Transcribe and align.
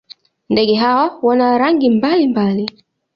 Ndege 0.49 0.75
hawa 0.75 1.19
wana 1.21 1.57
rangi 1.57 1.89
mbalimbali. 1.89 2.83